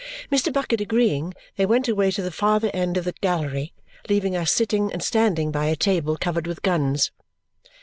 [0.31, 0.51] Mr.
[0.51, 3.71] Bucket agreeing, they went away to the further end of the gallery,
[4.09, 7.11] leaving us sitting and standing by a table covered with guns.